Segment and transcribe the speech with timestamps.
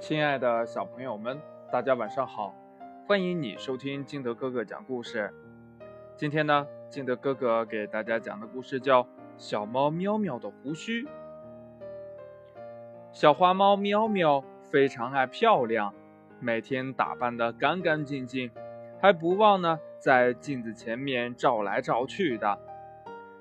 [0.00, 1.38] 亲爱的小朋友们，
[1.70, 2.54] 大家晚上好！
[3.06, 5.30] 欢迎你收听金德哥哥讲故事。
[6.16, 9.02] 今天呢，金德哥哥给大家讲的故事叫
[9.36, 11.02] 《小猫喵喵的胡须》。
[13.12, 15.92] 小花猫喵喵非常爱漂亮，
[16.40, 18.50] 每天打扮得干干净净，
[19.02, 22.58] 还不忘呢在镜子前面照来照去的。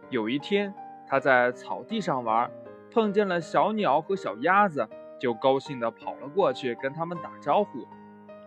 [0.09, 0.73] 有一天，
[1.07, 2.51] 它在草地上玩，
[2.91, 4.85] 碰见了小鸟和小鸭子。
[5.19, 7.87] 就高兴地跑了过去，跟他们打招呼。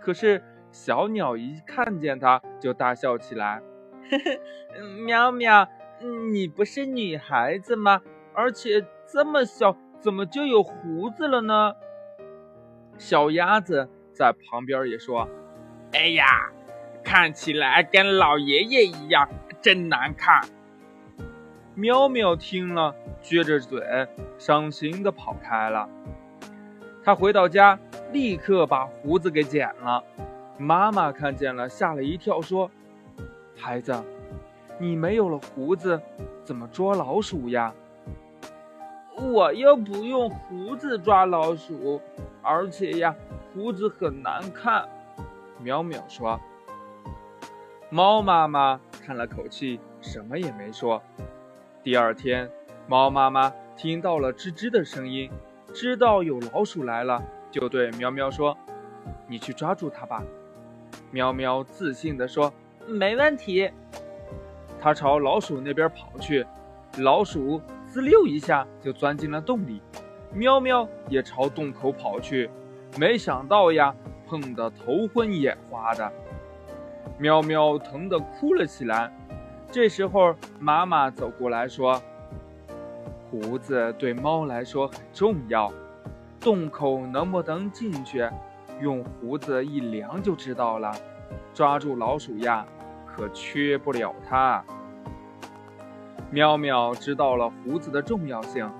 [0.01, 3.63] 可是小鸟一看见它，就大笑起来
[4.09, 4.41] ：“嘿嘿，
[5.05, 5.69] 喵喵，
[6.33, 8.01] 你不是女孩子吗？
[8.35, 11.75] 而且这么小，怎么就有胡子了呢？”
[12.99, 15.29] 小鸭子在旁边也说
[15.93, 16.25] ：“哎呀，
[17.05, 19.29] 看起来跟老爷爷一样，
[19.61, 20.41] 真难看。”
[21.75, 23.81] 喵喵听了，撅着嘴，
[24.37, 25.89] 伤心地跑开了。
[27.05, 27.79] 他回到家，
[28.13, 30.03] 立刻把胡子给剪了。
[30.57, 32.71] 妈妈看见了，吓了一跳，说
[33.57, 33.93] ：“孩子，
[34.79, 36.01] 你没有了胡子，
[36.45, 37.75] 怎么捉老鼠呀？”
[39.17, 42.01] 我又不用胡子抓老鼠，
[42.41, 43.15] 而且呀，
[43.53, 44.89] 胡子很难看。
[45.63, 46.41] 淼淼说。
[47.91, 51.03] 猫妈妈叹了口气，什么也没说。
[51.83, 52.51] 第二天，
[52.87, 55.31] 猫妈妈听到了吱吱的声音。
[55.75, 58.57] 知道有老鼠来了，就对喵喵说
[59.27, 60.23] ：“你去抓住它吧。”
[61.11, 62.53] 喵喵自信地说
[62.87, 63.71] ：“没问题。”
[64.81, 66.45] 它朝老鼠那边跑去，
[66.99, 69.81] 老鼠滋溜一下就钻进了洞里。
[70.33, 72.51] 喵喵也朝洞口跑去，
[72.99, 73.95] 没想到呀，
[74.27, 76.13] 碰得头昏眼花的。
[77.19, 79.11] 喵喵疼得哭了起来。
[79.71, 82.03] 这时候，妈妈走过来说。
[83.33, 85.73] 胡子对猫来说很重要，
[86.39, 88.29] 洞口能不能进去，
[88.79, 90.93] 用胡子一量就知道了。
[91.55, 92.67] 抓住老鼠呀，
[93.07, 94.63] 可缺不了它。
[96.31, 98.71] 喵喵知道了胡子的重要性，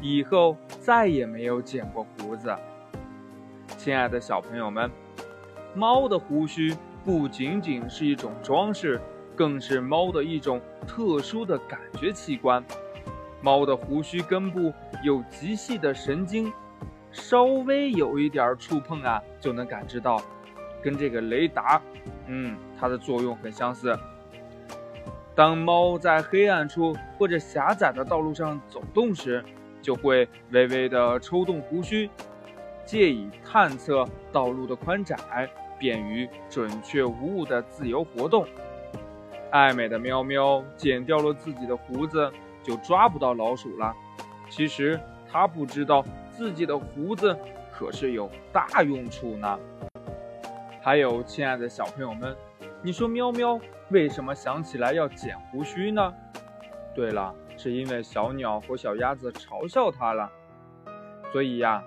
[0.00, 2.56] 以后再也没有剪过胡子。
[3.76, 4.90] 亲爱的小朋友们，
[5.74, 8.98] 猫的胡须不仅仅是一种装饰，
[9.36, 12.64] 更是猫的一种特殊的感觉器官。
[13.40, 14.72] 猫的胡须根部
[15.02, 16.52] 有极细的神经，
[17.12, 20.20] 稍微有一点触碰啊，就能感知到，
[20.82, 21.80] 跟这个雷达，
[22.26, 23.96] 嗯，它的作用很相似。
[25.34, 29.44] 当猫在黑暗处或者狭窄的道路上走动时，
[29.80, 32.10] 就会微微的抽动胡须，
[32.84, 35.16] 借以探测道路的宽窄，
[35.78, 38.44] 便于准确无误的自由活动。
[39.52, 42.30] 爱美的喵喵剪掉了自己的胡子。
[42.62, 43.94] 就抓不到老鼠了。
[44.48, 44.98] 其实
[45.30, 47.36] 他不知道自己的胡子
[47.72, 49.58] 可是有大用处呢。
[50.80, 52.34] 还有，亲爱的小朋友们，
[52.82, 53.60] 你说喵喵
[53.90, 56.14] 为什么想起来要剪胡须呢？
[56.94, 60.30] 对了，是因为小鸟和小鸭子嘲笑它了。
[61.30, 61.84] 所以呀，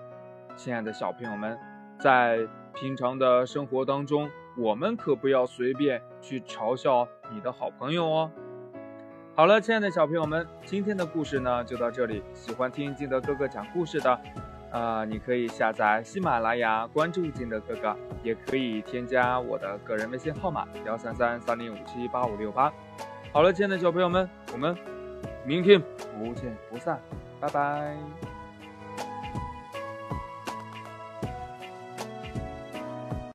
[0.55, 1.57] 亲爱的小朋友们，
[1.99, 8.31] 在平常的生活当中，我们可不要随便去嘲笑你的好朋友哦。
[9.41, 12.21] 好了，亲爱的小朋友们，今天的故事呢就到这里。
[12.31, 14.21] 喜欢听金德哥哥讲故事的，
[14.69, 22.71] 啊，你可以下载喜马拉雅，关注金德哥哥，也可以添加我的个人微信号码幺三三三零五七八五六八。
[23.33, 24.77] 好了，亲爱的小朋友们，我们
[25.43, 25.81] 明天
[26.19, 27.01] 不见不散，
[27.39, 27.97] 拜拜。